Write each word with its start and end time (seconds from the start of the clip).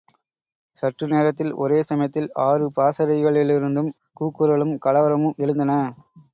சற்று 0.77 1.05
நேரத்தில் 1.07 1.51
ஒரே 1.55 1.81
சமயத்தில் 1.81 2.29
ஆறு 2.39 2.67
பாசறைகளிலிருந்தும் 2.75 3.93
கூக்குரலும் 4.19 4.75
கலவரமும் 4.85 5.37
எழுந்தன. 5.37 5.81